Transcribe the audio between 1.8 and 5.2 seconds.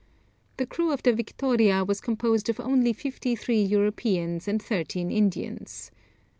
was composed of only fifty three Europeans and thirteen